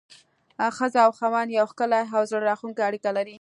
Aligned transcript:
ښځه 0.77 0.99
او 1.05 1.11
خاوند 1.17 1.49
يوه 1.57 1.69
ښکلي 1.71 2.03
او 2.15 2.21
زړه 2.29 2.43
راښکونکي 2.49 2.81
اړيکه 2.87 3.09
لري. 3.17 3.29